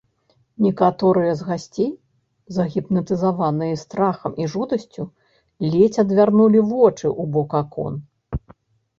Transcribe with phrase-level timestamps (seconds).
[0.65, 1.89] Некаторыя з гасцей,
[2.55, 5.03] загіпнатызаваныя страхам і жудасцю,
[5.75, 7.93] ледзь адвярнулі вочы ў бок акон.